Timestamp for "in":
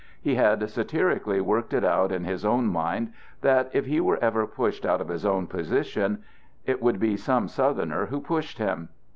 2.11-2.23